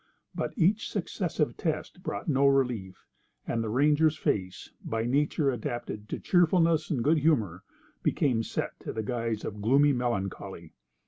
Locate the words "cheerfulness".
6.19-6.89